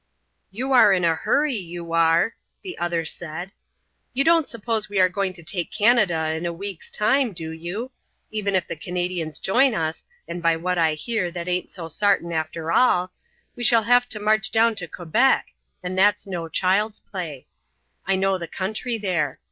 [0.49, 3.51] "You are in a hurry, you are," the other said.
[4.13, 7.91] "You don't suppose we are going to take Canada in a week's time, do you.
[8.31, 12.33] Even if the Canadians join us, and by what I hear that aint so sartin
[12.33, 13.11] after all,
[13.55, 15.53] we shall have to march down to Quebec,
[15.83, 17.45] and that's no child's play.
[18.07, 19.37] I know the country there.